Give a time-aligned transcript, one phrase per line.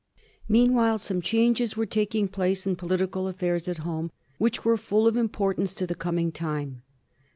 [0.49, 5.05] Meanwhile some changes were taking place in politi cal affairs at home which were fall
[5.05, 6.81] of importance to the coming time.